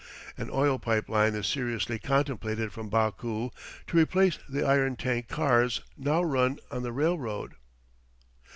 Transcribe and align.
An 0.35 0.49
oil 0.51 0.79
pipe 0.79 1.07
line 1.09 1.35
is 1.35 1.45
seriously 1.45 1.99
contemplated 1.99 2.73
from 2.73 2.89
Baku 2.89 3.51
to 3.85 3.97
replace 3.97 4.39
the 4.49 4.63
iron 4.65 4.95
tank 4.95 5.27
cars 5.27 5.81
now 5.95 6.23
run 6.23 6.57
on 6.71 6.81
the 6.81 6.91
railroad. 6.91 7.53